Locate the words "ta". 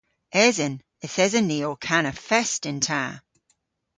2.87-3.03